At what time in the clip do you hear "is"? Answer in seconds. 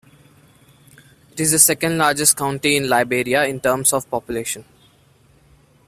1.39-1.51